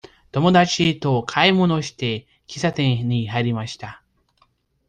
[0.31, 4.01] 友達と買い物をして、喫茶店に入りました。